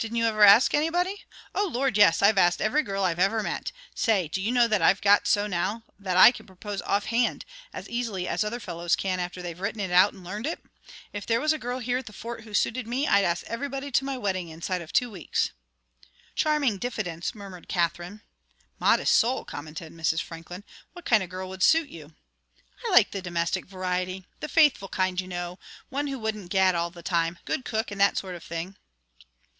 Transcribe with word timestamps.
"Didn't 0.00 0.16
you 0.16 0.26
ever 0.26 0.42
ask 0.42 0.74
anybody?" 0.74 1.22
"Oh, 1.54 1.68
Lord, 1.72 1.96
yes! 1.96 2.20
I've 2.22 2.36
asked 2.36 2.60
every 2.60 2.82
girl 2.82 3.04
I've 3.04 3.20
ever 3.20 3.40
met. 3.40 3.70
Say, 3.94 4.26
do 4.26 4.42
you 4.42 4.50
know 4.50 4.66
that 4.66 4.82
I've 4.82 5.00
got 5.00 5.28
so 5.28 5.46
now 5.46 5.84
that 5.96 6.16
I 6.16 6.32
can 6.32 6.44
propose 6.44 6.82
off 6.82 7.04
hand, 7.06 7.44
as 7.72 7.88
easily 7.88 8.26
as 8.26 8.42
other 8.42 8.58
fellows 8.58 8.96
can 8.96 9.20
after 9.20 9.40
they've 9.40 9.60
written 9.60 9.78
it 9.80 9.92
out 9.92 10.12
and 10.12 10.24
learned 10.24 10.48
it? 10.48 10.64
If 11.12 11.24
there 11.24 11.40
was 11.40 11.52
a 11.52 11.58
girl 11.58 11.78
here 11.78 11.98
at 11.98 12.06
the 12.06 12.12
Fort 12.12 12.42
who 12.42 12.52
suited 12.52 12.88
me, 12.88 13.06
I'd 13.06 13.22
ask 13.24 13.44
everybody 13.46 13.92
to 13.92 14.04
my 14.04 14.18
wedding 14.18 14.48
inside 14.48 14.82
of 14.82 14.92
two 14.92 15.08
weeks." 15.08 15.52
"Charming 16.34 16.78
diffidence," 16.78 17.32
murmured 17.32 17.68
Katherine. 17.68 18.22
"Modest 18.80 19.14
soul," 19.14 19.44
commented 19.44 19.92
Mrs. 19.92 20.20
Franklin. 20.20 20.64
"What 20.94 21.04
kind 21.04 21.22
of 21.22 21.28
a 21.28 21.30
girl 21.30 21.48
would 21.50 21.62
suit 21.62 21.88
you?" 21.88 22.16
"I 22.84 22.90
like 22.90 23.12
the 23.12 23.22
domestic 23.22 23.66
variety. 23.66 24.26
The 24.40 24.48
faithful 24.48 24.88
kind, 24.88 25.20
you 25.20 25.28
know. 25.28 25.60
One 25.90 26.08
who 26.08 26.18
wouldn't 26.18 26.50
gad 26.50 26.74
all 26.74 26.90
the 26.90 27.04
time. 27.04 27.38
Good 27.44 27.64
cook, 27.64 27.92
and 27.92 28.00
that 28.00 28.18
sort 28.18 28.34
of 28.34 28.42
thing." 28.42 28.76